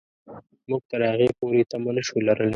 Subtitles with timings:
[0.69, 2.49] موږ تر هغې پورې تمه نه شو لرلای.